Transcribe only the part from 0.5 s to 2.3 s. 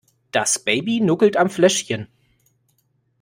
Baby nuckelt am Fläschchen.